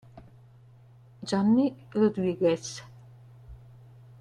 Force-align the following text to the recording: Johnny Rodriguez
Johnny 1.23 1.77
Rodriguez 1.93 2.81